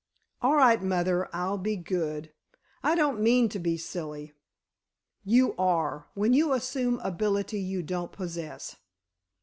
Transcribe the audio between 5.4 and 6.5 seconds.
are, when